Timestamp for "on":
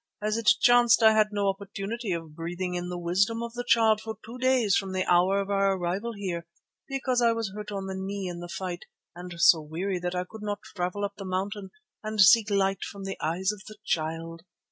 7.71-7.85